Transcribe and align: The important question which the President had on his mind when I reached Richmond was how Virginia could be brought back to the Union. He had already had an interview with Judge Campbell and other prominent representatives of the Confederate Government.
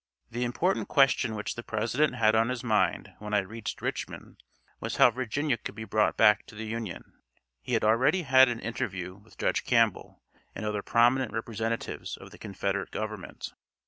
The 0.31 0.43
important 0.43 0.87
question 0.87 1.35
which 1.35 1.53
the 1.53 1.61
President 1.61 2.15
had 2.15 2.33
on 2.33 2.49
his 2.49 2.63
mind 2.63 3.13
when 3.19 3.35
I 3.35 3.41
reached 3.41 3.83
Richmond 3.83 4.41
was 4.79 4.95
how 4.95 5.11
Virginia 5.11 5.57
could 5.57 5.75
be 5.75 5.83
brought 5.83 6.17
back 6.17 6.47
to 6.47 6.55
the 6.55 6.65
Union. 6.65 7.21
He 7.61 7.73
had 7.73 7.83
already 7.83 8.23
had 8.23 8.49
an 8.49 8.59
interview 8.61 9.13
with 9.13 9.37
Judge 9.37 9.63
Campbell 9.63 10.23
and 10.55 10.65
other 10.65 10.81
prominent 10.81 11.33
representatives 11.33 12.17
of 12.17 12.31
the 12.31 12.39
Confederate 12.39 12.89
Government. 12.89 13.51